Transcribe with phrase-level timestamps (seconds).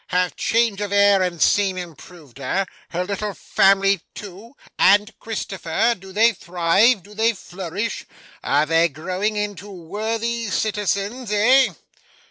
[0.07, 2.65] Have change of air and scene improved her?
[2.89, 5.93] Her little family too, and Christopher?
[5.93, 7.03] Do they thrive?
[7.03, 8.07] Do they flourish?
[8.43, 11.69] Are they growing into worthy citizens, eh?